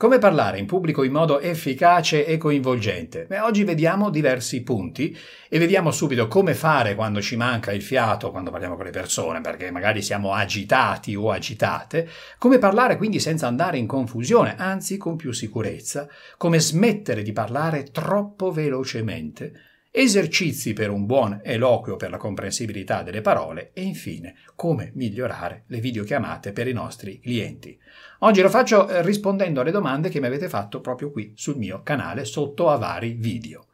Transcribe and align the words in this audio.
Come 0.00 0.16
parlare 0.16 0.58
in 0.58 0.64
pubblico 0.64 1.02
in 1.02 1.12
modo 1.12 1.40
efficace 1.40 2.24
e 2.24 2.38
coinvolgente? 2.38 3.26
Beh, 3.26 3.40
oggi 3.40 3.64
vediamo 3.64 4.08
diversi 4.08 4.62
punti 4.62 5.14
e 5.46 5.58
vediamo 5.58 5.90
subito 5.90 6.26
come 6.26 6.54
fare 6.54 6.94
quando 6.94 7.20
ci 7.20 7.36
manca 7.36 7.70
il 7.70 7.82
fiato, 7.82 8.30
quando 8.30 8.50
parliamo 8.50 8.76
con 8.76 8.86
le 8.86 8.92
persone, 8.92 9.42
perché 9.42 9.70
magari 9.70 10.00
siamo 10.00 10.32
agitati 10.32 11.14
o 11.14 11.30
agitate, 11.30 12.08
come 12.38 12.56
parlare 12.56 12.96
quindi 12.96 13.20
senza 13.20 13.46
andare 13.46 13.76
in 13.76 13.86
confusione, 13.86 14.54
anzi 14.56 14.96
con 14.96 15.16
più 15.16 15.32
sicurezza, 15.32 16.08
come 16.38 16.60
smettere 16.60 17.20
di 17.20 17.32
parlare 17.32 17.90
troppo 17.92 18.50
velocemente, 18.52 19.52
esercizi 19.90 20.72
per 20.72 20.90
un 20.90 21.04
buon 21.04 21.40
eloquio 21.42 21.96
per 21.96 22.10
la 22.10 22.16
comprensibilità 22.16 23.02
delle 23.02 23.20
parole 23.20 23.70
e 23.72 23.82
infine 23.82 24.36
come 24.54 24.92
migliorare 24.94 25.64
le 25.66 25.80
videochiamate 25.80 26.52
per 26.52 26.68
i 26.68 26.72
nostri 26.72 27.18
clienti. 27.18 27.78
Oggi 28.20 28.40
lo 28.40 28.48
faccio 28.48 28.88
eh, 28.88 29.02
rispondendo 29.02 29.60
alle 29.60 29.70
domande 29.70 30.08
che 30.08 30.20
mi 30.20 30.26
avete 30.26 30.48
fatto 30.48 30.80
proprio 30.80 31.10
qui 31.10 31.32
sul 31.34 31.56
mio 31.56 31.82
canale 31.82 32.24
sotto 32.24 32.68
a 32.68 32.76
vari 32.76 33.12
video. 33.18 33.66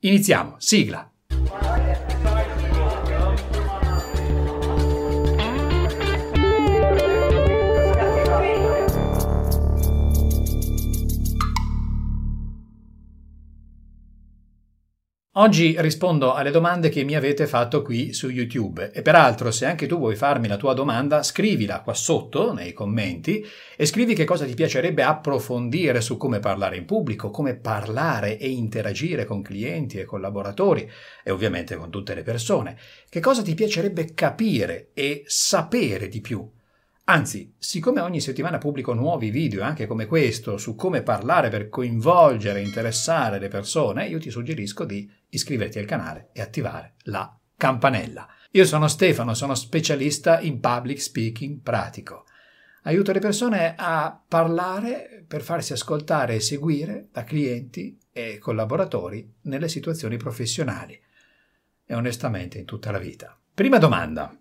Iniziamo, 0.00 0.56
sigla! 0.58 1.10
Oggi 15.36 15.74
rispondo 15.80 16.32
alle 16.32 16.52
domande 16.52 16.90
che 16.90 17.02
mi 17.02 17.16
avete 17.16 17.48
fatto 17.48 17.82
qui 17.82 18.12
su 18.12 18.28
YouTube. 18.28 18.92
E 18.92 19.02
peraltro 19.02 19.50
se 19.50 19.66
anche 19.66 19.88
tu 19.88 19.98
vuoi 19.98 20.14
farmi 20.14 20.46
la 20.46 20.56
tua 20.56 20.74
domanda 20.74 21.24
scrivila 21.24 21.80
qua 21.80 21.92
sotto 21.92 22.52
nei 22.52 22.72
commenti 22.72 23.44
e 23.76 23.84
scrivi 23.84 24.14
che 24.14 24.22
cosa 24.22 24.44
ti 24.44 24.54
piacerebbe 24.54 25.02
approfondire 25.02 26.00
su 26.00 26.16
come 26.16 26.38
parlare 26.38 26.76
in 26.76 26.84
pubblico, 26.84 27.30
come 27.30 27.56
parlare 27.56 28.38
e 28.38 28.48
interagire 28.48 29.24
con 29.24 29.42
clienti 29.42 29.98
e 29.98 30.04
collaboratori 30.04 30.88
e 31.24 31.32
ovviamente 31.32 31.74
con 31.74 31.90
tutte 31.90 32.14
le 32.14 32.22
persone, 32.22 32.78
che 33.08 33.18
cosa 33.18 33.42
ti 33.42 33.54
piacerebbe 33.54 34.14
capire 34.14 34.90
e 34.94 35.24
sapere 35.26 36.06
di 36.06 36.20
più 36.20 36.48
Anzi, 37.06 37.54
siccome 37.58 38.00
ogni 38.00 38.20
settimana 38.20 38.56
pubblico 38.56 38.94
nuovi 38.94 39.28
video, 39.28 39.62
anche 39.62 39.86
come 39.86 40.06
questo, 40.06 40.56
su 40.56 40.74
come 40.74 41.02
parlare 41.02 41.50
per 41.50 41.68
coinvolgere 41.68 42.60
e 42.60 42.64
interessare 42.64 43.38
le 43.38 43.48
persone, 43.48 44.06
io 44.06 44.18
ti 44.18 44.30
suggerisco 44.30 44.86
di 44.86 45.10
iscriverti 45.28 45.78
al 45.78 45.84
canale 45.84 46.30
e 46.32 46.40
attivare 46.40 46.94
la 47.02 47.38
campanella. 47.58 48.26
Io 48.52 48.64
sono 48.64 48.88
Stefano, 48.88 49.34
sono 49.34 49.54
specialista 49.54 50.40
in 50.40 50.60
public 50.60 50.98
speaking 50.98 51.60
pratico. 51.60 52.24
Aiuto 52.84 53.12
le 53.12 53.20
persone 53.20 53.74
a 53.76 54.18
parlare 54.26 55.24
per 55.28 55.42
farsi 55.42 55.74
ascoltare 55.74 56.36
e 56.36 56.40
seguire 56.40 57.08
da 57.12 57.24
clienti 57.24 57.98
e 58.12 58.38
collaboratori 58.38 59.30
nelle 59.42 59.68
situazioni 59.68 60.16
professionali 60.16 60.98
e 61.84 61.94
onestamente 61.94 62.56
in 62.56 62.64
tutta 62.64 62.90
la 62.90 62.98
vita. 62.98 63.38
Prima 63.52 63.76
domanda. 63.76 64.34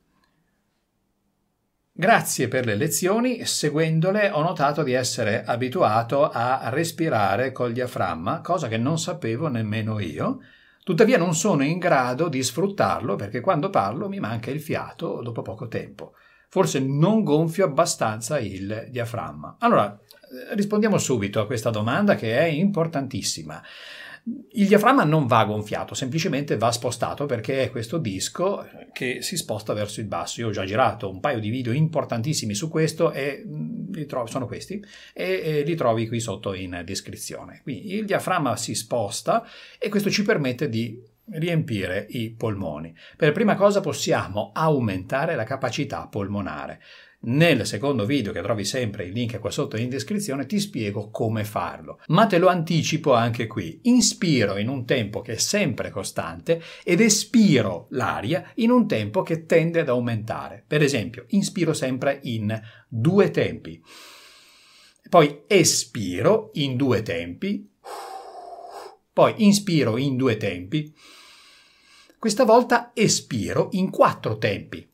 Grazie 1.95 2.47
per 2.47 2.65
le 2.65 2.73
lezioni, 2.73 3.45
seguendole 3.45 4.31
ho 4.31 4.41
notato 4.41 4.81
di 4.81 4.93
essere 4.93 5.43
abituato 5.43 6.27
a 6.27 6.69
respirare 6.69 7.51
col 7.51 7.71
diaframma, 7.71 8.41
cosa 8.41 8.67
che 8.67 8.77
non 8.77 8.97
sapevo 8.97 9.47
nemmeno 9.47 9.99
io. 9.99 10.39
Tuttavia 10.83 11.19
non 11.19 11.35
sono 11.35 11.63
in 11.63 11.77
grado 11.77 12.29
di 12.29 12.41
sfruttarlo 12.41 13.15
perché 13.15 13.41
quando 13.41 13.69
parlo 13.69 14.09
mi 14.09 14.19
manca 14.19 14.49
il 14.49 14.59
fiato 14.59 15.21
dopo 15.21 15.43
poco 15.43 15.67
tempo. 15.67 16.15
Forse 16.49 16.79
non 16.79 17.23
gonfio 17.23 17.65
abbastanza 17.65 18.39
il 18.39 18.87
diaframma. 18.89 19.57
Allora, 19.59 19.95
rispondiamo 20.53 20.97
subito 20.97 21.39
a 21.39 21.45
questa 21.45 21.69
domanda 21.69 22.15
che 22.15 22.35
è 22.35 22.45
importantissima. 22.45 23.61
Il 24.25 24.67
diaframma 24.67 25.03
non 25.03 25.27
va 25.27 25.43
gonfiato, 25.43 25.93
semplicemente 25.95 26.55
va 26.55 26.71
spostato 26.71 27.25
perché 27.25 27.63
è 27.63 27.71
questo 27.71 27.97
disco 27.97 28.65
che 28.93 29.21
si 29.21 29.35
sposta 29.35 29.73
verso 29.73 29.99
il 29.99 30.05
basso. 30.05 30.39
Io 30.39 30.47
ho 30.47 30.51
già 30.51 30.63
girato 30.63 31.09
un 31.09 31.19
paio 31.19 31.39
di 31.39 31.49
video 31.49 31.73
importantissimi 31.73 32.53
su 32.53 32.69
questo 32.69 33.11
e 33.11 33.43
mm, 33.45 33.91
li 33.91 34.05
trovo, 34.05 34.27
sono 34.27 34.45
questi 34.45 34.81
e, 35.11 35.41
e 35.43 35.63
li 35.63 35.75
trovi 35.75 36.07
qui 36.07 36.21
sotto 36.21 36.53
in 36.53 36.83
descrizione. 36.85 37.59
Quindi 37.63 37.95
il 37.95 38.05
diaframma 38.05 38.55
si 38.55 38.75
sposta 38.75 39.45
e 39.77 39.89
questo 39.89 40.09
ci 40.09 40.23
permette 40.23 40.69
di 40.69 41.01
riempire 41.31 42.05
i 42.09 42.31
polmoni. 42.31 42.95
Per 43.17 43.33
prima 43.33 43.55
cosa 43.55 43.81
possiamo 43.81 44.51
aumentare 44.53 45.35
la 45.35 45.43
capacità 45.43 46.07
polmonare. 46.07 46.79
Nel 47.25 47.65
secondo 47.65 48.05
video, 48.05 48.33
che 48.33 48.41
trovi 48.41 48.65
sempre 48.65 49.05
il 49.05 49.13
link 49.13 49.39
qua 49.39 49.49
sotto 49.49 49.77
in 49.77 49.87
descrizione, 49.87 50.45
ti 50.45 50.59
spiego 50.59 51.09
come 51.09 51.45
farlo. 51.45 52.01
Ma 52.07 52.25
te 52.25 52.37
lo 52.37 52.47
anticipo 52.47 53.13
anche 53.13 53.47
qui. 53.47 53.79
Inspiro 53.83 54.57
in 54.57 54.67
un 54.67 54.85
tempo 54.85 55.21
che 55.21 55.33
è 55.33 55.37
sempre 55.37 55.89
costante 55.89 56.61
ed 56.83 56.99
espiro 56.99 57.87
l'aria 57.91 58.51
in 58.55 58.71
un 58.71 58.87
tempo 58.87 59.21
che 59.21 59.45
tende 59.45 59.79
ad 59.79 59.87
aumentare. 59.87 60.65
Per 60.67 60.81
esempio, 60.81 61.23
inspiro 61.29 61.73
sempre 61.73 62.19
in 62.23 62.61
due 62.89 63.31
tempi. 63.31 63.81
Poi 65.09 65.43
espiro 65.47 66.49
in 66.53 66.75
due 66.75 67.03
tempi. 67.03 67.71
Poi 69.13 69.33
inspiro 69.37 69.95
in 69.95 70.17
due 70.17 70.35
tempi. 70.35 70.93
Questa 72.19 72.43
volta 72.43 72.91
espiro 72.93 73.69
in 73.71 73.89
quattro 73.89 74.37
tempi. 74.37 74.91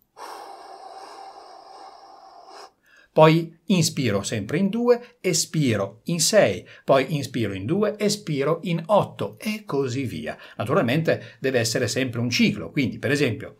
Poi 3.19 3.53
inspiro 3.65 4.23
sempre 4.23 4.59
in 4.59 4.69
2, 4.69 5.17
espiro 5.19 5.99
in 6.05 6.21
6, 6.21 6.65
poi 6.85 7.15
inspiro 7.15 7.51
in 7.51 7.65
2, 7.65 7.95
espiro 7.97 8.59
in 8.63 8.81
8 8.85 9.35
e 9.37 9.63
così 9.65 10.05
via. 10.05 10.37
Naturalmente 10.55 11.35
deve 11.37 11.59
essere 11.59 11.89
sempre 11.89 12.21
un 12.21 12.29
ciclo, 12.29 12.71
quindi 12.71 12.97
per 12.97 13.11
esempio 13.11 13.57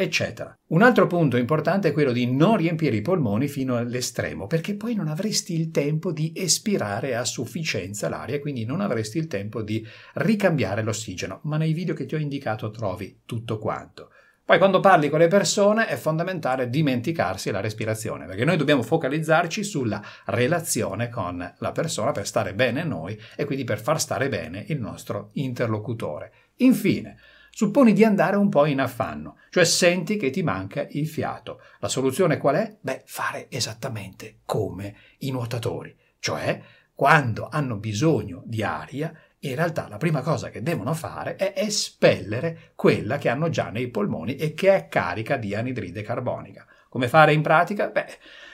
eccetera. 0.00 0.56
Un 0.68 0.82
altro 0.82 1.08
punto 1.08 1.36
importante 1.36 1.88
è 1.88 1.92
quello 1.92 2.12
di 2.12 2.30
non 2.30 2.56
riempire 2.56 2.94
i 2.94 3.02
polmoni 3.02 3.48
fino 3.48 3.76
all'estremo, 3.76 4.46
perché 4.46 4.76
poi 4.76 4.94
non 4.94 5.08
avresti 5.08 5.58
il 5.58 5.72
tempo 5.72 6.12
di 6.12 6.32
espirare 6.36 7.16
a 7.16 7.24
sufficienza 7.24 8.08
l'aria 8.08 8.38
quindi 8.38 8.64
non 8.64 8.80
avresti 8.80 9.18
il 9.18 9.26
tempo 9.26 9.60
di 9.60 9.84
ricambiare 10.14 10.84
l'ossigeno, 10.84 11.40
ma 11.44 11.56
nei 11.56 11.72
video 11.72 11.94
che 11.94 12.06
ti 12.06 12.14
ho 12.14 12.18
indicato 12.18 12.70
trovi 12.70 13.22
tutto 13.26 13.58
quanto. 13.58 14.10
Poi 14.44 14.58
quando 14.58 14.78
parli 14.78 15.10
con 15.10 15.18
le 15.18 15.26
persone 15.26 15.88
è 15.88 15.96
fondamentale 15.96 16.70
dimenticarsi 16.70 17.50
la 17.50 17.60
respirazione, 17.60 18.26
perché 18.26 18.44
noi 18.44 18.56
dobbiamo 18.56 18.82
focalizzarci 18.82 19.64
sulla 19.64 20.00
relazione 20.26 21.08
con 21.08 21.54
la 21.58 21.72
persona 21.72 22.12
per 22.12 22.24
stare 22.24 22.54
bene 22.54 22.84
noi 22.84 23.20
e 23.34 23.44
quindi 23.44 23.64
per 23.64 23.80
far 23.80 24.00
stare 24.00 24.28
bene 24.28 24.64
il 24.68 24.78
nostro 24.78 25.30
interlocutore. 25.32 26.32
Infine, 26.58 27.16
Supponi 27.58 27.92
di 27.92 28.04
andare 28.04 28.36
un 28.36 28.48
po' 28.48 28.66
in 28.66 28.78
affanno, 28.78 29.38
cioè 29.50 29.64
senti 29.64 30.16
che 30.16 30.30
ti 30.30 30.44
manca 30.44 30.86
il 30.90 31.08
fiato. 31.08 31.60
La 31.80 31.88
soluzione 31.88 32.38
qual 32.38 32.54
è? 32.54 32.76
Beh, 32.80 33.02
fare 33.04 33.50
esattamente 33.50 34.42
come 34.44 34.94
i 35.18 35.32
nuotatori, 35.32 35.92
cioè 36.20 36.62
quando 36.94 37.48
hanno 37.50 37.74
bisogno 37.74 38.42
di 38.44 38.62
aria, 38.62 39.12
in 39.40 39.56
realtà 39.56 39.88
la 39.88 39.96
prima 39.96 40.20
cosa 40.20 40.50
che 40.50 40.62
devono 40.62 40.94
fare 40.94 41.34
è 41.34 41.52
espellere 41.56 42.74
quella 42.76 43.18
che 43.18 43.28
hanno 43.28 43.48
già 43.48 43.70
nei 43.70 43.88
polmoni 43.88 44.36
e 44.36 44.54
che 44.54 44.76
è 44.76 44.86
carica 44.86 45.36
di 45.36 45.56
anidride 45.56 46.02
carbonica. 46.02 46.64
Come 46.88 47.08
fare 47.08 47.32
in 47.32 47.42
pratica? 47.42 47.88
Beh, 47.88 48.06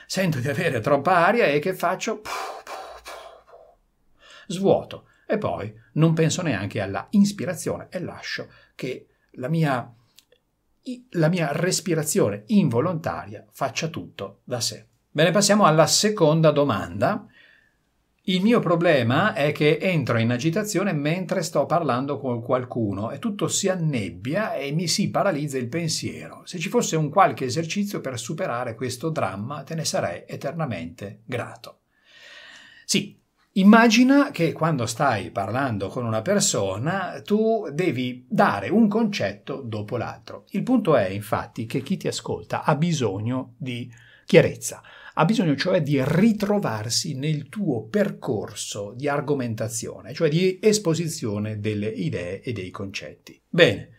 sento 0.06 0.38
di 0.38 0.48
avere 0.48 0.80
troppa 0.80 1.26
aria 1.26 1.44
e 1.44 1.58
che 1.58 1.74
faccio? 1.74 2.22
Svuoto 4.46 5.08
e 5.26 5.38
poi 5.38 5.74
non 5.94 6.12
penso 6.14 6.42
neanche 6.42 6.80
alla 6.80 7.06
ispirazione 7.10 7.88
e 7.90 8.00
lascio 8.00 8.48
che 8.74 9.06
la 9.32 9.48
mia, 9.48 9.94
la 11.10 11.28
mia 11.28 11.52
respirazione 11.52 12.44
involontaria 12.46 13.44
faccia 13.50 13.88
tutto 13.88 14.40
da 14.44 14.60
sé. 14.60 14.86
Bene, 15.10 15.30
passiamo 15.30 15.64
alla 15.64 15.86
seconda 15.86 16.50
domanda. 16.50 17.26
Il 18.26 18.40
mio 18.40 18.58
problema 18.58 19.34
è 19.34 19.52
che 19.52 19.76
entro 19.78 20.18
in 20.18 20.30
agitazione 20.30 20.92
mentre 20.92 21.42
sto 21.42 21.66
parlando 21.66 22.18
con 22.18 22.40
qualcuno 22.40 23.10
e 23.10 23.18
tutto 23.18 23.48
si 23.48 23.68
annebbia 23.68 24.54
e 24.54 24.72
mi 24.72 24.88
si 24.88 25.10
paralizza 25.10 25.58
il 25.58 25.68
pensiero. 25.68 26.40
Se 26.46 26.58
ci 26.58 26.70
fosse 26.70 26.96
un 26.96 27.10
qualche 27.10 27.44
esercizio 27.44 28.00
per 28.00 28.18
superare 28.18 28.74
questo 28.74 29.10
dramma, 29.10 29.62
te 29.62 29.74
ne 29.74 29.84
sarei 29.84 30.24
eternamente 30.26 31.20
grato. 31.26 31.80
Sì, 32.86 33.20
Immagina 33.56 34.32
che 34.32 34.52
quando 34.52 34.84
stai 34.84 35.30
parlando 35.30 35.86
con 35.86 36.04
una 36.04 36.22
persona 36.22 37.22
tu 37.22 37.68
devi 37.72 38.26
dare 38.28 38.68
un 38.68 38.88
concetto 38.88 39.62
dopo 39.62 39.96
l'altro. 39.96 40.46
Il 40.50 40.64
punto 40.64 40.96
è 40.96 41.06
infatti 41.08 41.64
che 41.64 41.80
chi 41.80 41.96
ti 41.96 42.08
ascolta 42.08 42.64
ha 42.64 42.74
bisogno 42.74 43.54
di 43.56 43.88
chiarezza, 44.24 44.82
ha 45.14 45.24
bisogno 45.24 45.54
cioè 45.54 45.82
di 45.82 46.02
ritrovarsi 46.02 47.14
nel 47.14 47.48
tuo 47.48 47.86
percorso 47.86 48.92
di 48.96 49.06
argomentazione, 49.06 50.12
cioè 50.14 50.28
di 50.28 50.58
esposizione 50.60 51.60
delle 51.60 51.86
idee 51.86 52.40
e 52.40 52.52
dei 52.52 52.70
concetti. 52.70 53.40
Bene, 53.48 53.90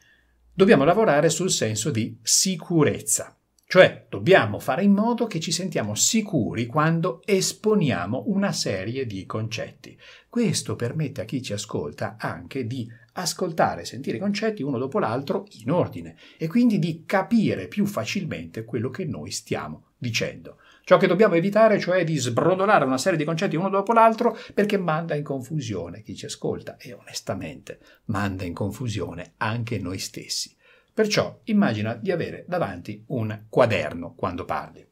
dobbiamo 0.53 0.83
lavorare 0.83 1.29
sul 1.29 1.49
senso 1.49 1.91
di 1.91 2.19
sicurezza. 2.21 3.37
Cioè 3.75 4.05
dobbiamo 4.07 4.59
fare 4.59 4.85
in 4.85 4.93
modo 4.93 5.27
che 5.27 5.41
ci 5.41 5.51
sentiamo 5.51 5.95
sicuri 5.95 6.65
quando 6.65 7.21
esponiamo 7.25 8.23
una 8.27 8.53
serie 8.53 9.05
di 9.05 9.25
concetti. 9.25 9.99
Questo 10.29 10.77
permette 10.77 11.19
a 11.19 11.25
chi 11.25 11.41
ci 11.41 11.51
ascolta 11.51 12.15
anche 12.17 12.67
di 12.67 12.89
ascoltare 13.15 13.81
e 13.81 13.85
sentire 13.85 14.15
i 14.15 14.21
concetti 14.21 14.63
uno 14.63 14.77
dopo 14.77 14.97
l'altro 14.97 15.45
in 15.61 15.71
ordine 15.71 16.15
e 16.37 16.47
quindi 16.47 16.79
di 16.79 17.03
capire 17.05 17.67
più 17.67 17.85
facilmente 17.85 18.63
quello 18.63 18.89
che 18.89 19.03
noi 19.03 19.31
stiamo 19.31 19.87
dicendo. 19.97 20.59
Ciò 20.85 20.95
che 20.95 21.07
dobbiamo 21.07 21.35
evitare, 21.35 21.77
cioè 21.77 22.05
di 22.05 22.15
sbrodolare 22.15 22.85
una 22.85 22.97
serie 22.97 23.17
di 23.17 23.25
concetti 23.25 23.57
uno 23.57 23.67
dopo 23.67 23.91
l'altro, 23.91 24.37
perché 24.53 24.77
manda 24.77 25.15
in 25.15 25.23
confusione 25.23 26.01
chi 26.01 26.15
ci 26.15 26.27
ascolta 26.27 26.77
e 26.77 26.93
onestamente 26.93 27.79
manda 28.05 28.45
in 28.45 28.53
confusione 28.53 29.33
anche 29.35 29.79
noi 29.79 29.99
stessi. 29.99 30.54
Perciò 30.95 31.41
immagina 31.43 31.93
di 31.93 32.09
avere 32.09 32.45
davanti 32.47 33.03
un 33.07 33.47
quaderno 33.49 34.13
quando 34.15 34.45
parli. 34.45 34.87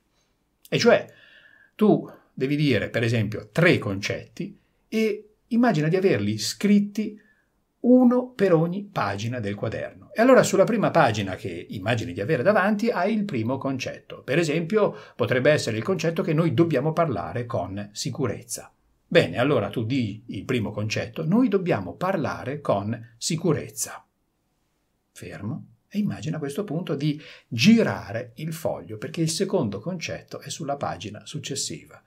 E 0.67 0.77
cioè 0.77 1.09
tu 1.75 2.11
devi 2.33 2.57
dire, 2.57 2.89
per 2.89 3.03
esempio, 3.03 3.47
tre 3.53 3.77
concetti 3.77 4.59
e 4.89 5.29
immagina 5.47 5.87
di 5.87 5.95
averli 5.95 6.37
scritti 6.37 7.17
uno 7.79 8.31
per 8.31 8.51
ogni 8.53 8.83
pagina 8.83 9.39
del 9.39 9.55
quaderno. 9.55 10.09
E 10.13 10.21
allora 10.21 10.43
sulla 10.43 10.65
prima 10.65 10.91
pagina 10.91 11.35
che 11.35 11.67
immagini 11.69 12.11
di 12.11 12.19
avere 12.19 12.43
davanti 12.43 12.89
hai 12.89 13.13
il 13.13 13.23
primo 13.23 13.57
concetto. 13.57 14.23
Per 14.23 14.37
esempio 14.37 14.93
potrebbe 15.15 15.51
essere 15.51 15.77
il 15.77 15.83
concetto 15.83 16.21
che 16.21 16.33
noi 16.33 16.53
dobbiamo 16.53 16.91
parlare 16.91 17.45
con 17.45 17.91
sicurezza. 17.93 18.69
Bene, 19.07 19.37
allora 19.37 19.69
tu 19.69 19.85
di 19.85 20.21
il 20.25 20.43
primo 20.43 20.71
concetto, 20.71 21.25
noi 21.25 21.47
dobbiamo 21.47 21.93
parlare 21.93 22.59
con 22.59 23.13
sicurezza. 23.17 24.05
Fermo 25.13 25.67
e 25.95 25.99
immagina 25.99 26.37
a 26.37 26.39
questo 26.39 26.63
punto 26.63 26.95
di 26.95 27.21
girare 27.47 28.31
il 28.37 28.51
foglio 28.51 28.97
perché 28.97 29.21
il 29.21 29.29
secondo 29.29 29.79
concetto 29.79 30.39
è 30.39 30.49
sulla 30.49 30.75
pagina 30.75 31.23
successiva. 31.23 32.01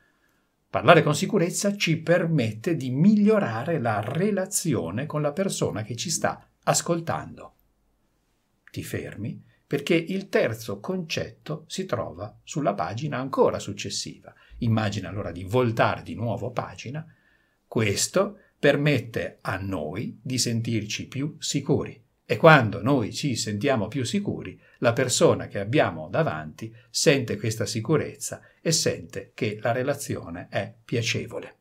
Parlare 0.68 1.04
con 1.04 1.14
sicurezza 1.14 1.76
ci 1.76 1.98
permette 1.98 2.74
di 2.74 2.90
migliorare 2.90 3.78
la 3.78 4.00
relazione 4.00 5.06
con 5.06 5.22
la 5.22 5.30
persona 5.30 5.84
che 5.84 5.94
ci 5.94 6.10
sta 6.10 6.50
ascoltando. 6.64 7.54
Ti 8.72 8.82
fermi 8.82 9.40
perché 9.64 9.94
il 9.94 10.28
terzo 10.28 10.80
concetto 10.80 11.62
si 11.68 11.84
trova 11.84 12.36
sulla 12.42 12.74
pagina 12.74 13.18
ancora 13.18 13.60
successiva. 13.60 14.34
Immagina 14.58 15.08
allora 15.08 15.30
di 15.30 15.44
voltare 15.44 16.02
di 16.02 16.16
nuovo 16.16 16.50
pagina. 16.50 17.06
Questo 17.68 18.38
permette 18.58 19.38
a 19.42 19.58
noi 19.58 20.18
di 20.20 20.38
sentirci 20.38 21.06
più 21.06 21.36
sicuri. 21.38 22.02
E 22.28 22.36
quando 22.36 22.82
noi 22.82 23.12
ci 23.14 23.36
sentiamo 23.36 23.86
più 23.86 24.04
sicuri, 24.04 24.60
la 24.78 24.92
persona 24.92 25.46
che 25.46 25.60
abbiamo 25.60 26.08
davanti 26.08 26.74
sente 26.90 27.36
questa 27.36 27.66
sicurezza 27.66 28.40
e 28.60 28.72
sente 28.72 29.30
che 29.32 29.58
la 29.62 29.70
relazione 29.70 30.48
è 30.50 30.74
piacevole. 30.84 31.58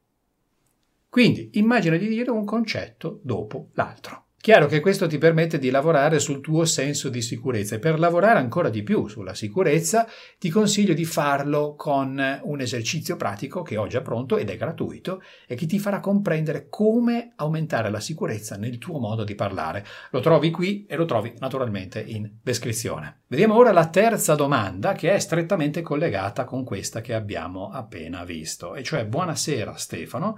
Quindi 1.07 1.51
immagina 1.53 1.97
di 1.97 2.07
dire 2.07 2.31
un 2.31 2.45
concetto 2.45 3.19
dopo 3.21 3.69
l'altro. 3.73 4.24
Chiaro 4.45 4.67
che 4.67 4.79
questo 4.79 5.07
ti 5.07 5.17
permette 5.17 5.57
di 5.57 5.71
lavorare 5.71 6.19
sul 6.19 6.39
tuo 6.39 6.65
senso 6.65 7.09
di 7.09 7.23
sicurezza 7.23 7.73
e 7.73 7.79
per 7.79 7.97
lavorare 7.97 8.37
ancora 8.37 8.69
di 8.69 8.83
più 8.83 9.07
sulla 9.07 9.33
sicurezza 9.33 10.05
ti 10.37 10.51
consiglio 10.51 10.93
di 10.93 11.03
farlo 11.03 11.73
con 11.73 12.39
un 12.43 12.61
esercizio 12.61 13.15
pratico 13.15 13.63
che 13.63 13.75
ho 13.75 13.87
già 13.87 14.01
pronto 14.01 14.37
ed 14.37 14.51
è 14.51 14.55
gratuito 14.55 15.23
e 15.47 15.55
che 15.55 15.65
ti 15.65 15.79
farà 15.79 15.99
comprendere 15.99 16.67
come 16.69 17.33
aumentare 17.37 17.89
la 17.89 17.99
sicurezza 17.99 18.55
nel 18.55 18.77
tuo 18.77 18.99
modo 18.99 19.23
di 19.23 19.33
parlare. 19.33 19.83
Lo 20.11 20.19
trovi 20.19 20.51
qui 20.51 20.85
e 20.85 20.95
lo 20.95 21.05
trovi 21.05 21.33
naturalmente 21.39 21.99
in 21.99 22.29
descrizione. 22.43 23.21
Vediamo 23.25 23.55
ora 23.55 23.71
la 23.71 23.87
terza 23.87 24.35
domanda 24.35 24.93
che 24.93 25.11
è 25.11 25.17
strettamente 25.17 25.81
collegata 25.81 26.43
con 26.43 26.63
questa 26.63 27.01
che 27.01 27.15
abbiamo 27.15 27.71
appena 27.71 28.23
visto, 28.23 28.75
e 28.75 28.83
cioè 28.83 29.07
buonasera 29.07 29.75
Stefano. 29.75 30.37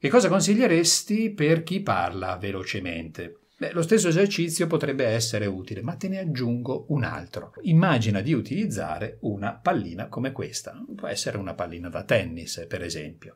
Che 0.00 0.08
cosa 0.10 0.28
consiglieresti 0.28 1.30
per 1.30 1.64
chi 1.64 1.80
parla 1.80 2.36
velocemente? 2.36 3.40
Beh, 3.56 3.72
lo 3.72 3.82
stesso 3.82 4.06
esercizio 4.06 4.68
potrebbe 4.68 5.04
essere 5.04 5.46
utile, 5.46 5.82
ma 5.82 5.96
te 5.96 6.06
ne 6.06 6.20
aggiungo 6.20 6.84
un 6.90 7.02
altro. 7.02 7.54
Immagina 7.62 8.20
di 8.20 8.32
utilizzare 8.32 9.16
una 9.22 9.54
pallina 9.54 10.06
come 10.06 10.30
questa. 10.30 10.80
Può 10.94 11.08
essere 11.08 11.36
una 11.36 11.54
pallina 11.54 11.88
da 11.88 12.04
tennis, 12.04 12.64
per 12.68 12.84
esempio. 12.84 13.34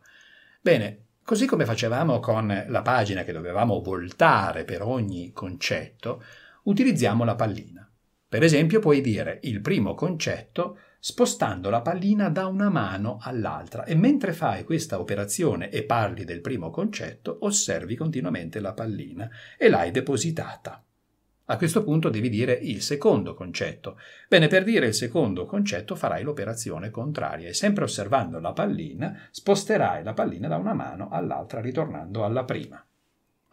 Bene, 0.60 1.06
così 1.24 1.46
come 1.46 1.64
facevamo 1.64 2.20
con 2.20 2.64
la 2.68 2.82
pagina 2.82 3.24
che 3.24 3.32
dovevamo 3.32 3.80
voltare 3.82 4.62
per 4.62 4.82
ogni 4.82 5.32
concetto, 5.32 6.22
utilizziamo 6.62 7.24
la 7.24 7.34
pallina. 7.34 7.90
Per 8.28 8.44
esempio 8.44 8.78
puoi 8.78 9.00
dire 9.00 9.40
il 9.42 9.60
primo 9.60 9.94
concetto 9.94 10.78
spostando 11.04 11.68
la 11.68 11.80
pallina 11.80 12.28
da 12.28 12.46
una 12.46 12.70
mano 12.70 13.18
all'altra 13.20 13.82
e 13.82 13.96
mentre 13.96 14.32
fai 14.32 14.62
questa 14.62 15.00
operazione 15.00 15.68
e 15.68 15.82
parli 15.82 16.22
del 16.22 16.40
primo 16.40 16.70
concetto, 16.70 17.38
osservi 17.40 17.96
continuamente 17.96 18.60
la 18.60 18.72
pallina 18.72 19.28
e 19.58 19.68
l'hai 19.68 19.90
depositata. 19.90 20.80
A 21.46 21.56
questo 21.56 21.82
punto 21.82 22.08
devi 22.08 22.28
dire 22.28 22.52
il 22.52 22.82
secondo 22.82 23.34
concetto. 23.34 23.98
Bene, 24.28 24.46
per 24.46 24.62
dire 24.62 24.86
il 24.86 24.94
secondo 24.94 25.44
concetto 25.44 25.96
farai 25.96 26.22
l'operazione 26.22 26.90
contraria 26.90 27.48
e 27.48 27.52
sempre 27.52 27.82
osservando 27.82 28.38
la 28.38 28.52
pallina 28.52 29.26
sposterai 29.28 30.04
la 30.04 30.14
pallina 30.14 30.46
da 30.46 30.56
una 30.56 30.72
mano 30.72 31.08
all'altra 31.10 31.60
ritornando 31.60 32.24
alla 32.24 32.44
prima. 32.44 32.80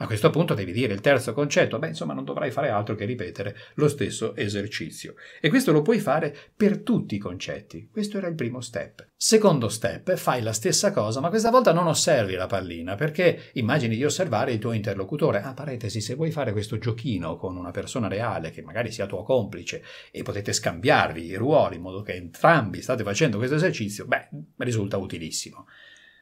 A 0.02 0.06
questo 0.06 0.30
punto 0.30 0.54
devi 0.54 0.72
dire 0.72 0.94
il 0.94 1.02
terzo 1.02 1.34
concetto, 1.34 1.78
beh 1.78 1.90
insomma 1.90 2.14
non 2.14 2.24
dovrai 2.24 2.52
fare 2.52 2.70
altro 2.70 2.96
che 2.96 3.04
ripetere 3.04 3.54
lo 3.74 3.90
stesso 3.90 4.34
esercizio. 4.34 5.16
E 5.42 5.50
questo 5.50 5.74
lo 5.74 5.82
puoi 5.82 6.00
fare 6.00 6.34
per 6.56 6.80
tutti 6.80 7.16
i 7.16 7.18
concetti. 7.18 7.90
Questo 7.92 8.18
era 8.18 8.28
il 8.28 8.36
primo 8.36 8.62
step. 8.62 9.10
Secondo 9.18 9.68
step, 9.68 10.16
fai 10.16 10.42
la 10.42 10.54
stessa 10.54 10.94
cosa, 10.94 11.20
ma 11.20 11.28
questa 11.28 11.50
volta 11.50 11.74
non 11.74 11.88
osservi 11.88 12.36
la 12.36 12.48
pallina, 12.48 12.96
perché 12.96 13.50
immagini 13.56 13.98
di 13.98 14.06
osservare 14.06 14.54
il 14.54 14.60
tuo 14.60 14.72
interlocutore. 14.72 15.42
Ah, 15.42 15.54
parentesi, 15.54 16.00
se 16.00 16.16
vuoi 16.16 16.32
fare 16.32 16.54
questo 16.54 16.78
giochino 16.78 17.36
con 17.36 17.58
una 17.58 17.72
persona 17.72 18.08
reale, 18.08 18.52
che 18.52 18.62
magari 18.62 18.94
sia 18.94 19.06
tuo 19.06 19.24
complice, 19.24 19.84
e 20.12 20.24
potete 20.24 20.54
scambiarvi 20.54 21.26
i 21.26 21.36
ruoli 21.36 21.76
in 21.76 21.82
modo 21.82 22.04
che 22.04 22.14
entrambi 22.14 22.82
state 22.82 23.04
facendo 23.04 23.38
questo 23.38 23.56
esercizio, 23.56 24.06
beh, 24.06 24.30
risulta 24.60 24.96
utilissimo. 24.96 25.66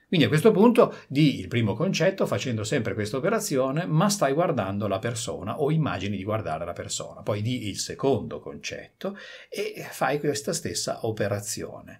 Quindi 0.07 0.25
a 0.25 0.29
questo 0.29 0.51
punto 0.51 0.99
di 1.09 1.37
il 1.37 1.49
primo 1.49 1.73
concetto 1.73 2.25
facendo 2.25 2.63
sempre 2.63 2.93
questa 2.93 3.17
operazione, 3.17 3.85
ma 3.85 4.07
stai 4.07 4.31
guardando 4.31 4.87
la 4.87 4.99
persona 4.99 5.59
o 5.59 5.69
immagini 5.69 6.15
di 6.15 6.23
guardare 6.23 6.63
la 6.63 6.71
persona. 6.71 7.23
Poi 7.23 7.41
di 7.41 7.67
il 7.67 7.77
secondo 7.77 8.39
concetto 8.39 9.17
e 9.49 9.85
fai 9.89 10.19
questa 10.19 10.53
stessa 10.53 11.05
operazione. 11.05 11.99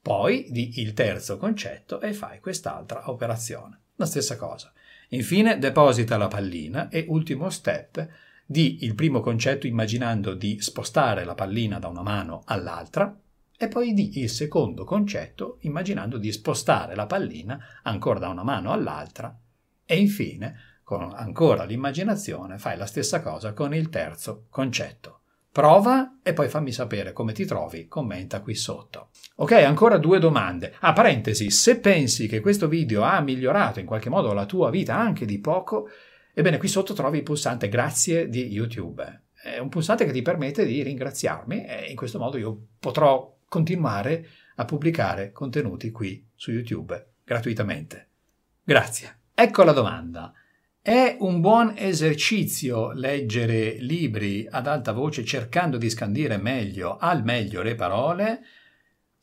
Poi 0.00 0.48
di 0.50 0.80
il 0.80 0.94
terzo 0.94 1.36
concetto 1.36 2.00
e 2.00 2.12
fai 2.12 2.40
quest'altra 2.40 3.08
operazione. 3.08 3.82
La 3.94 4.06
stessa 4.06 4.36
cosa. 4.36 4.72
Infine 5.10 5.60
deposita 5.60 6.16
la 6.16 6.26
pallina 6.26 6.88
e 6.88 7.04
ultimo 7.06 7.50
step 7.50 8.04
di 8.44 8.78
il 8.82 8.96
primo 8.96 9.20
concetto 9.20 9.68
immaginando 9.68 10.34
di 10.34 10.60
spostare 10.60 11.24
la 11.24 11.34
pallina 11.34 11.78
da 11.78 11.86
una 11.86 12.02
mano 12.02 12.42
all'altra 12.46 13.16
e 13.64 13.68
poi 13.68 13.92
di 13.92 14.18
il 14.18 14.28
secondo 14.28 14.84
concetto 14.84 15.58
immaginando 15.60 16.18
di 16.18 16.32
spostare 16.32 16.96
la 16.96 17.06
pallina 17.06 17.58
ancora 17.84 18.18
da 18.18 18.28
una 18.28 18.42
mano 18.42 18.72
all'altra 18.72 19.38
e 19.84 19.98
infine 19.98 20.80
con 20.82 21.12
ancora 21.14 21.62
l'immaginazione 21.62 22.58
fai 22.58 22.76
la 22.76 22.86
stessa 22.86 23.22
cosa 23.22 23.52
con 23.52 23.72
il 23.72 23.88
terzo 23.88 24.46
concetto. 24.50 25.20
Prova 25.52 26.18
e 26.22 26.32
poi 26.32 26.48
fammi 26.48 26.72
sapere 26.72 27.12
come 27.12 27.32
ti 27.32 27.44
trovi, 27.44 27.86
commenta 27.86 28.40
qui 28.40 28.54
sotto. 28.54 29.10
Ok, 29.36 29.52
ancora 29.52 29.98
due 29.98 30.18
domande. 30.18 30.74
Ah, 30.80 30.92
parentesi, 30.92 31.50
se 31.50 31.78
pensi 31.78 32.26
che 32.26 32.40
questo 32.40 32.66
video 32.66 33.02
ha 33.02 33.20
migliorato 33.20 33.78
in 33.78 33.86
qualche 33.86 34.10
modo 34.10 34.32
la 34.32 34.46
tua 34.46 34.70
vita 34.70 34.98
anche 34.98 35.24
di 35.24 35.38
poco, 35.38 35.88
ebbene 36.34 36.58
qui 36.58 36.68
sotto 36.68 36.94
trovi 36.94 37.18
il 37.18 37.22
pulsante 37.22 37.68
grazie 37.68 38.28
di 38.28 38.46
YouTube. 38.46 39.26
È 39.40 39.58
un 39.58 39.68
pulsante 39.68 40.04
che 40.04 40.12
ti 40.12 40.22
permette 40.22 40.64
di 40.64 40.82
ringraziarmi 40.82 41.64
e 41.64 41.90
in 41.90 41.96
questo 41.96 42.18
modo 42.18 42.38
io 42.38 42.68
potrò 42.80 43.31
continuare 43.52 44.26
a 44.56 44.64
pubblicare 44.64 45.30
contenuti 45.30 45.90
qui 45.90 46.26
su 46.34 46.52
YouTube 46.52 47.16
gratuitamente. 47.22 48.08
Grazie. 48.64 49.18
Ecco 49.34 49.62
la 49.62 49.72
domanda. 49.72 50.32
È 50.80 51.18
un 51.20 51.42
buon 51.42 51.74
esercizio 51.76 52.92
leggere 52.92 53.72
libri 53.74 54.48
ad 54.50 54.66
alta 54.66 54.92
voce 54.92 55.22
cercando 55.22 55.76
di 55.76 55.90
scandire 55.90 56.38
meglio, 56.38 56.96
al 56.96 57.24
meglio 57.24 57.60
le 57.60 57.74
parole? 57.74 58.40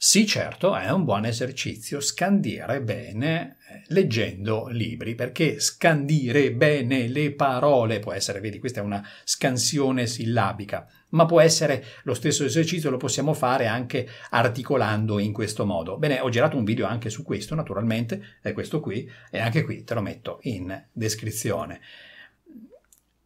Sì, 0.02 0.26
certo, 0.26 0.78
è 0.78 0.90
un 0.92 1.04
buon 1.04 1.26
esercizio 1.26 2.00
scandire 2.00 2.82
bene 2.82 3.58
eh, 3.70 3.82
leggendo 3.88 4.68
libri, 4.68 5.14
perché 5.14 5.60
scandire 5.60 6.54
bene 6.54 7.10
le 7.10 7.34
parole 7.34 8.00
può 8.00 8.14
essere, 8.14 8.40
vedi, 8.40 8.60
questa 8.60 8.80
è 8.80 8.84
una 8.84 9.06
scansione 9.26 10.08
sillabica, 10.08 10.88
ma 11.10 11.26
può 11.26 11.42
essere 11.42 11.84
lo 12.04 12.14
stesso 12.14 12.46
esercizio, 12.46 12.90
lo 12.90 12.96
possiamo 12.96 13.34
fare 13.34 13.68
anche 13.68 14.08
articolando 14.30 15.20
in 15.20 15.34
questo 15.34 15.66
modo. 15.66 15.98
Bene, 15.98 16.22
ho 16.22 16.30
girato 16.30 16.56
un 16.56 16.64
video 16.64 16.86
anche 16.88 17.10
su 17.10 17.24
questo, 17.24 17.54
naturalmente, 17.54 18.38
è 18.42 18.54
questo 18.54 18.80
qui, 18.80 19.06
e 19.30 19.40
anche 19.40 19.66
qui 19.66 19.84
te 19.84 19.96
lo 19.96 20.02
metto 20.02 20.40
in 20.44 20.82
descrizione. 20.94 21.82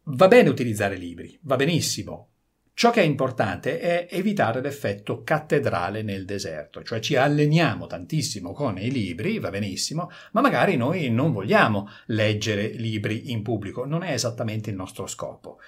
Va 0.02 0.26
bene 0.26 0.48
utilizzare 0.48 0.96
libri, 0.96 1.38
va 1.42 1.54
benissimo. 1.54 2.30
Ciò 2.76 2.90
che 2.90 3.02
è 3.02 3.04
importante 3.04 3.78
è 3.78 4.08
evitare 4.10 4.60
l'effetto 4.60 5.22
cattedrale 5.22 6.02
nel 6.02 6.24
deserto, 6.24 6.82
cioè 6.82 6.98
ci 6.98 7.14
alleniamo 7.14 7.86
tantissimo 7.86 8.52
con 8.52 8.78
i 8.78 8.90
libri, 8.90 9.38
va 9.38 9.50
benissimo, 9.50 10.10
ma 10.32 10.40
magari 10.40 10.76
noi 10.76 11.08
non 11.08 11.30
vogliamo 11.30 11.88
leggere 12.06 12.66
libri 12.66 13.30
in 13.30 13.42
pubblico, 13.42 13.84
non 13.84 14.02
è 14.02 14.10
esattamente 14.10 14.70
il 14.70 14.76
nostro 14.76 15.06
scopo. 15.06 15.58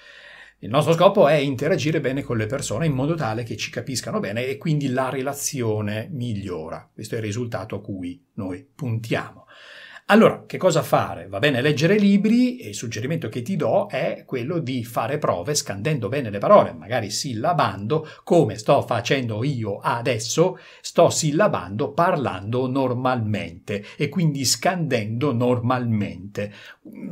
Il 0.60 0.68
nostro 0.68 0.94
scopo 0.94 1.28
è 1.28 1.34
interagire 1.34 2.00
bene 2.00 2.22
con 2.22 2.38
le 2.38 2.46
persone 2.46 2.86
in 2.86 2.92
modo 2.92 3.14
tale 3.14 3.44
che 3.44 3.56
ci 3.56 3.70
capiscano 3.70 4.18
bene 4.18 4.44
e 4.46 4.56
quindi 4.56 4.88
la 4.88 5.08
relazione 5.08 6.08
migliora. 6.10 6.90
Questo 6.92 7.14
è 7.14 7.18
il 7.18 7.24
risultato 7.24 7.76
a 7.76 7.80
cui 7.82 8.20
noi 8.32 8.66
puntiamo. 8.74 9.46
Allora, 10.08 10.44
che 10.46 10.56
cosa 10.56 10.82
fare? 10.82 11.26
Va 11.26 11.40
bene 11.40 11.60
leggere 11.60 11.98
libri 11.98 12.58
e 12.58 12.68
il 12.68 12.76
suggerimento 12.76 13.28
che 13.28 13.42
ti 13.42 13.56
do 13.56 13.88
è 13.88 14.22
quello 14.24 14.60
di 14.60 14.84
fare 14.84 15.18
prove 15.18 15.56
scandendo 15.56 16.08
bene 16.08 16.30
le 16.30 16.38
parole, 16.38 16.72
magari 16.72 17.10
sillabando, 17.10 18.06
come 18.22 18.56
sto 18.56 18.82
facendo 18.82 19.42
io 19.42 19.78
adesso, 19.78 20.60
sto 20.80 21.10
sillabando 21.10 21.90
parlando 21.90 22.68
normalmente 22.68 23.84
e 23.96 24.08
quindi 24.08 24.44
scandendo 24.44 25.32
normalmente. 25.32 26.52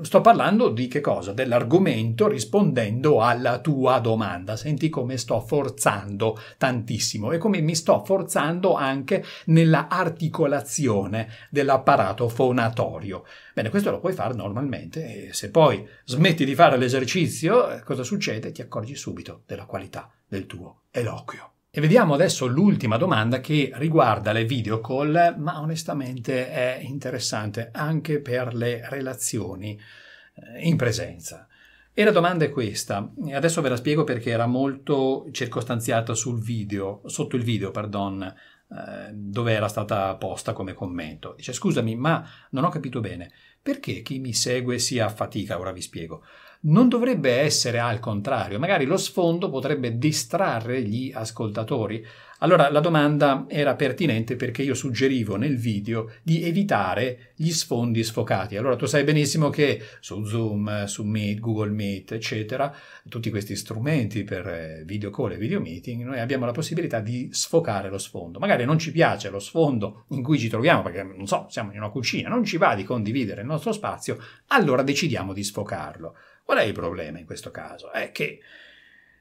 Sto 0.03 0.21
parlando 0.21 0.69
di 0.69 0.87
che 0.87 1.01
cosa? 1.01 1.33
Dell'argomento 1.33 2.29
rispondendo 2.29 3.21
alla 3.23 3.59
tua 3.59 3.99
domanda. 3.99 4.55
Senti 4.55 4.89
come 4.89 5.17
sto 5.17 5.41
forzando 5.41 6.39
tantissimo 6.59 7.33
e 7.33 7.39
come 7.39 7.61
mi 7.61 7.75
sto 7.75 8.05
forzando 8.05 8.75
anche 8.75 9.25
nella 9.47 9.89
articolazione 9.89 11.27
dell'apparato 11.51 12.29
fonatorio 12.29 12.83
aleatorio. 12.85 13.25
Bene, 13.55 13.71
questo 13.71 13.91
lo 13.91 14.01
puoi 14.01 14.13
fare 14.13 14.35
normalmente 14.35 15.29
e 15.29 15.33
se 15.33 15.51
poi 15.51 15.87
smetti 16.05 16.45
di 16.45 16.55
fare 16.55 16.77
l'esercizio, 16.77 17.71
eh, 17.71 17.83
cosa 17.83 18.03
succede? 18.03 18.53
Ti 18.53 18.63
accorgi 18.63 18.95
subito 18.95 19.43
della 19.47 19.65
qualità 19.65 20.11
del 20.27 20.47
tuo 20.47 20.83
eloquio. 20.91 21.51
E 21.71 21.81
vediamo 21.81 22.15
adesso 22.15 22.47
l'ultima 22.47 22.97
domanda 22.97 23.41
che 23.41 23.73
riguarda 23.75 24.31
le 24.31 24.45
video 24.45 24.81
call, 24.81 25.35
ma 25.39 25.61
onestamente 25.61 26.49
è 26.49 26.79
interessante 26.83 27.71
anche 27.73 28.21
per 28.21 28.55
le 28.55 28.89
relazioni 28.89 29.77
eh, 29.77 30.69
in 30.69 30.77
presenza. 30.77 31.49
E 31.93 32.05
la 32.05 32.13
domanda 32.13 32.45
è 32.45 32.51
questa, 32.51 33.13
e 33.25 33.35
adesso 33.35 33.61
ve 33.61 33.69
la 33.69 33.77
spiego 33.77 34.03
perché 34.03 34.31
era 34.31 34.47
molto 34.47 35.27
circostanziata 35.31 36.15
sul 36.15 36.41
video, 36.41 37.03
sotto 37.07 37.37
il 37.37 37.45
video, 37.45 37.71
pardon, 37.71 38.35
eh, 38.75 39.13
dove 39.13 39.53
era 39.53 39.69
stata 39.69 40.15
posta 40.17 40.53
come 40.53 40.73
commento. 40.73 41.35
Dice 41.37 41.53
scusami, 41.53 41.95
ma 41.95 42.29
non 42.51 42.65
ho 42.65 42.69
capito 42.69 43.01
bene, 43.01 43.31
perché 43.63 44.03
chi 44.03 44.19
mi 44.19 44.33
segue 44.33 44.79
si 44.79 44.99
affatica? 44.99 45.59
Ora 45.59 45.73
vi 45.73 45.81
spiego. 45.81 46.25
Non 46.63 46.89
dovrebbe 46.89 47.41
essere 47.41 47.79
al 47.79 48.01
contrario, 48.01 48.59
magari 48.59 48.85
lo 48.85 48.97
sfondo 48.97 49.51
potrebbe 49.51 49.97
distrarre 49.99 50.83
gli 50.83 51.13
ascoltatori. 51.15 52.05
Allora 52.45 52.71
la 52.71 52.81
domanda 52.81 53.47
era 53.49 53.75
pertinente 53.75 54.37
perché 54.37 54.63
io 54.63 54.75
suggerivo 54.75 55.37
nel 55.37 55.57
video 55.57 56.11
di 56.23 56.45
evitare 56.45 57.33
gli 57.37 57.51
sfondi 57.51 58.05
sfocati. 58.05 58.59
Allora 58.59 58.77
tu 58.77 58.85
sai 58.85 59.03
benissimo 59.03 59.49
che 59.49 59.81
su 60.01 60.23
Zoom, 60.27 60.85
su 60.85 61.05
Meet, 61.05 61.41
Google 61.41 61.71
Meet, 61.71 62.13
eccetera, 62.13 62.71
tutti 63.09 63.31
questi 63.31 63.57
strumenti 63.57 64.25
per 64.25 64.47
eh, 64.47 64.83
video 64.85 65.09
call 65.09 65.33
e 65.33 65.37
video 65.39 65.59
meeting, 65.59 66.05
noi 66.05 66.21
abbiamo 66.21 66.45
la 66.45 66.53
possibilità 66.53 67.01
di 67.01 67.31
sfocare 67.33 67.89
lo 67.89 67.97
sfondo. 67.97 68.39
Magari 68.39 68.67
non 68.67 68.79
ci 68.79 68.93
piace 68.93 69.31
lo 69.31 69.39
sfondo 69.39 70.05
in 70.11 70.23
cui 70.23 70.39
ci 70.39 70.51
troviamo 70.51 70.83
perché 70.83 71.03
non 71.03 71.27
so, 71.27 71.47
siamo 71.49 71.73
in 71.73 71.79
una 71.79 71.89
cucina, 71.89 72.29
non 72.29 72.45
ci 72.45 72.59
va 72.59 72.75
di 72.75 72.85
condividere 72.85 73.41
il 73.41 73.47
nostro 73.47 73.73
spazio, 73.73 74.19
allora 74.49 74.83
decidiamo 74.83 75.33
di 75.33 75.43
sfocarlo. 75.43 76.15
Qual 76.45 76.59
è 76.59 76.63
il 76.63 76.75
problema 76.75 77.19
in 77.19 77.25
questo 77.25 77.51
caso? 77.51 77.91
È 77.91 78.13
che, 78.13 78.41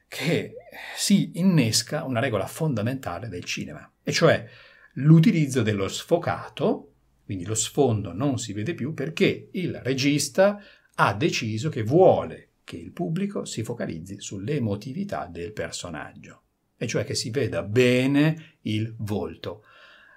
che 0.08 0.54
si 0.96 1.32
innesca 1.34 2.04
una 2.04 2.20
regola 2.20 2.46
fondamentale 2.46 3.28
del 3.28 3.44
cinema, 3.44 3.90
e 4.02 4.12
cioè 4.12 4.46
l'utilizzo 4.94 5.62
dello 5.62 5.88
sfocato, 5.88 6.92
quindi 7.24 7.44
lo 7.44 7.54
sfondo 7.54 8.12
non 8.12 8.38
si 8.38 8.52
vede 8.52 8.74
più 8.74 8.94
perché 8.94 9.48
il 9.52 9.80
regista 9.82 10.60
ha 10.94 11.14
deciso 11.14 11.68
che 11.68 11.82
vuole 11.82 12.50
che 12.64 12.76
il 12.76 12.92
pubblico 12.92 13.44
si 13.44 13.62
focalizzi 13.62 14.20
sull'emotività 14.20 15.26
del 15.26 15.52
personaggio, 15.52 16.42
e 16.76 16.86
cioè 16.86 17.04
che 17.04 17.14
si 17.14 17.30
veda 17.30 17.62
bene 17.62 18.58
il 18.62 18.94
volto. 18.98 19.64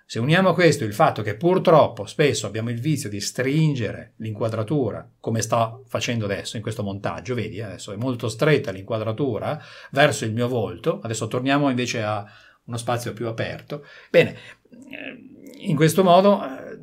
Se 0.09 0.19
uniamo 0.19 0.47
a 0.47 0.53
questo 0.53 0.85
il 0.85 0.93
fatto 0.93 1.21
che 1.21 1.35
purtroppo 1.35 2.05
spesso 2.05 2.47
abbiamo 2.47 2.69
il 2.69 2.79
vizio 2.79 3.09
di 3.09 3.19
stringere 3.19 4.13
l'inquadratura, 4.19 5.05
come 5.19 5.41
sta 5.41 5.81
facendo 5.85 6.23
adesso 6.23 6.55
in 6.55 6.61
questo 6.61 6.81
montaggio, 6.81 7.35
vedi, 7.35 7.61
adesso 7.61 7.91
è 7.91 7.97
molto 7.97 8.29
stretta 8.29 8.71
l'inquadratura 8.71 9.61
verso 9.91 10.23
il 10.23 10.31
mio 10.31 10.47
volto, 10.47 11.01
adesso 11.01 11.27
torniamo 11.27 11.69
invece 11.69 12.03
a 12.03 12.25
uno 12.63 12.77
spazio 12.77 13.11
più 13.11 13.27
aperto. 13.27 13.83
Bene, 14.09 14.37
eh, 14.69 15.65
in 15.65 15.75
questo 15.75 16.05
modo 16.05 16.41
eh, 16.41 16.79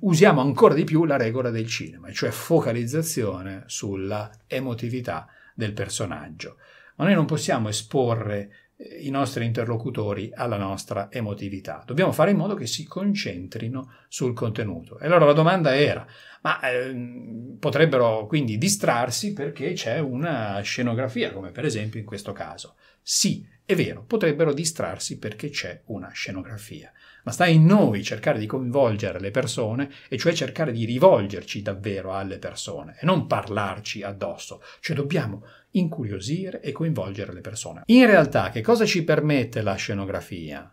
usiamo 0.00 0.40
ancora 0.40 0.74
di 0.74 0.82
più 0.82 1.04
la 1.04 1.16
regola 1.16 1.50
del 1.50 1.68
cinema, 1.68 2.10
cioè 2.10 2.30
focalizzazione 2.30 3.62
sulla 3.66 4.32
emotività 4.48 5.28
del 5.54 5.74
personaggio. 5.74 6.56
Ma 6.96 7.04
noi 7.04 7.14
non 7.14 7.24
possiamo 7.24 7.68
esporre 7.68 8.67
i 9.00 9.10
nostri 9.10 9.44
interlocutori 9.44 10.30
alla 10.32 10.56
nostra 10.56 11.10
emotività. 11.10 11.82
Dobbiamo 11.84 12.12
fare 12.12 12.30
in 12.30 12.36
modo 12.36 12.54
che 12.54 12.66
si 12.66 12.84
concentrino 12.84 13.92
sul 14.08 14.34
contenuto. 14.34 14.98
E 14.98 15.06
allora 15.06 15.24
la 15.24 15.32
domanda 15.32 15.74
era, 15.76 16.06
ma 16.42 16.60
eh, 16.60 17.56
potrebbero 17.58 18.26
quindi 18.26 18.56
distrarsi 18.56 19.32
perché 19.32 19.72
c'è 19.72 19.98
una 19.98 20.60
scenografia, 20.60 21.32
come 21.32 21.50
per 21.50 21.64
esempio 21.64 21.98
in 21.98 22.06
questo 22.06 22.32
caso. 22.32 22.76
Sì, 23.02 23.44
è 23.64 23.74
vero, 23.74 24.04
potrebbero 24.04 24.52
distrarsi 24.52 25.18
perché 25.18 25.50
c'è 25.50 25.82
una 25.86 26.10
scenografia, 26.10 26.92
ma 27.24 27.32
sta 27.32 27.46
in 27.46 27.66
noi 27.66 28.02
cercare 28.02 28.38
di 28.38 28.46
coinvolgere 28.46 29.20
le 29.20 29.30
persone 29.30 29.90
e 30.08 30.16
cioè 30.16 30.32
cercare 30.32 30.72
di 30.72 30.84
rivolgerci 30.84 31.60
davvero 31.62 32.14
alle 32.14 32.38
persone 32.38 32.96
e 33.00 33.04
non 33.04 33.26
parlarci 33.26 34.02
addosso, 34.02 34.62
cioè 34.80 34.96
dobbiamo 34.96 35.44
incuriosire 35.72 36.60
e 36.60 36.72
coinvolgere 36.72 37.32
le 37.32 37.40
persone. 37.40 37.82
In 37.86 38.06
realtà 38.06 38.50
che 38.50 38.62
cosa 38.62 38.84
ci 38.84 39.04
permette 39.04 39.62
la 39.62 39.74
scenografia? 39.74 40.72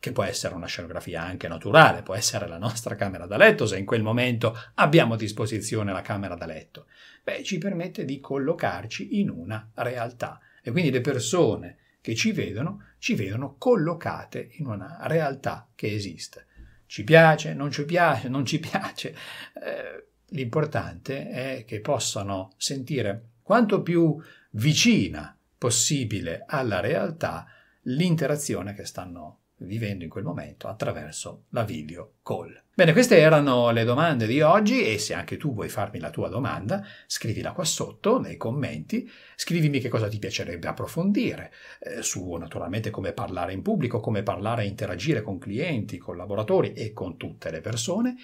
Che 0.00 0.12
può 0.12 0.22
essere 0.22 0.54
una 0.54 0.66
scenografia 0.66 1.22
anche 1.22 1.48
naturale, 1.48 2.02
può 2.02 2.14
essere 2.14 2.46
la 2.46 2.58
nostra 2.58 2.94
camera 2.94 3.26
da 3.26 3.36
letto 3.36 3.66
se 3.66 3.78
in 3.78 3.84
quel 3.84 4.02
momento 4.02 4.56
abbiamo 4.74 5.14
a 5.14 5.16
disposizione 5.16 5.92
la 5.92 6.02
camera 6.02 6.36
da 6.36 6.46
letto. 6.46 6.86
Beh, 7.24 7.42
ci 7.42 7.58
permette 7.58 8.04
di 8.04 8.20
collocarci 8.20 9.20
in 9.20 9.30
una 9.30 9.70
realtà 9.74 10.40
e 10.62 10.70
quindi 10.70 10.90
le 10.90 11.00
persone 11.00 11.78
che 12.00 12.14
ci 12.14 12.32
vedono, 12.32 12.84
ci 12.98 13.14
vedono 13.14 13.56
collocate 13.58 14.50
in 14.52 14.66
una 14.66 14.98
realtà 15.02 15.68
che 15.74 15.92
esiste. 15.92 16.46
Ci 16.86 17.04
piace, 17.04 17.52
non 17.52 17.70
ci 17.70 17.84
piace, 17.84 18.28
non 18.28 18.46
ci 18.46 18.60
piace. 18.60 19.14
Eh, 19.62 20.06
l'importante 20.28 21.28
è 21.28 21.64
che 21.66 21.80
possano 21.80 22.52
sentire 22.56 23.24
quanto 23.48 23.80
più 23.80 24.14
vicina 24.50 25.34
possibile 25.56 26.44
alla 26.46 26.80
realtà 26.80 27.46
l'interazione 27.84 28.74
che 28.74 28.84
stanno 28.84 29.38
vivendo 29.60 30.04
in 30.04 30.10
quel 30.10 30.22
momento 30.22 30.68
attraverso 30.68 31.44
la 31.52 31.64
video 31.64 32.16
call. 32.22 32.62
Bene, 32.74 32.92
queste 32.92 33.16
erano 33.16 33.70
le 33.70 33.84
domande 33.84 34.26
di 34.26 34.42
oggi 34.42 34.84
e 34.84 34.98
se 34.98 35.14
anche 35.14 35.38
tu 35.38 35.54
vuoi 35.54 35.70
farmi 35.70 35.98
la 35.98 36.10
tua 36.10 36.28
domanda, 36.28 36.84
scrivila 37.06 37.52
qua 37.52 37.64
sotto 37.64 38.20
nei 38.20 38.36
commenti, 38.36 39.10
scrivimi 39.34 39.80
che 39.80 39.88
cosa 39.88 40.08
ti 40.08 40.18
piacerebbe 40.18 40.68
approfondire, 40.68 41.50
eh, 41.80 42.02
su 42.02 42.30
naturalmente 42.34 42.90
come 42.90 43.14
parlare 43.14 43.54
in 43.54 43.62
pubblico, 43.62 43.98
come 43.98 44.22
parlare 44.22 44.64
e 44.64 44.66
interagire 44.66 45.22
con 45.22 45.38
clienti, 45.38 45.96
collaboratori 45.96 46.74
e 46.74 46.92
con 46.92 47.16
tutte 47.16 47.50
le 47.50 47.62
persone 47.62 48.14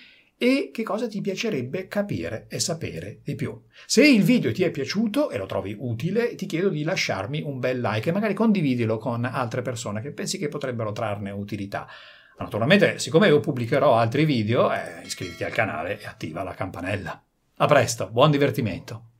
e 0.44 0.70
che 0.70 0.82
cosa 0.82 1.08
ti 1.08 1.22
piacerebbe 1.22 1.88
capire 1.88 2.44
e 2.50 2.60
sapere 2.60 3.20
di 3.24 3.34
più. 3.34 3.58
Se 3.86 4.06
il 4.06 4.22
video 4.22 4.52
ti 4.52 4.62
è 4.62 4.70
piaciuto 4.70 5.30
e 5.30 5.38
lo 5.38 5.46
trovi 5.46 5.74
utile, 5.78 6.34
ti 6.34 6.44
chiedo 6.44 6.68
di 6.68 6.82
lasciarmi 6.82 7.40
un 7.40 7.58
bel 7.58 7.80
like 7.80 8.10
e 8.10 8.12
magari 8.12 8.34
condividilo 8.34 8.98
con 8.98 9.24
altre 9.24 9.62
persone 9.62 10.02
che 10.02 10.12
pensi 10.12 10.36
che 10.36 10.48
potrebbero 10.48 10.92
trarne 10.92 11.30
utilità. 11.30 11.88
Naturalmente, 12.38 12.98
siccome 12.98 13.28
io 13.28 13.40
pubblicherò 13.40 13.96
altri 13.96 14.26
video, 14.26 14.70
eh, 14.70 15.00
iscriviti 15.06 15.44
al 15.44 15.52
canale 15.52 15.98
e 15.98 16.04
attiva 16.04 16.42
la 16.42 16.52
campanella. 16.52 17.24
A 17.56 17.66
presto, 17.66 18.10
buon 18.10 18.30
divertimento! 18.30 19.13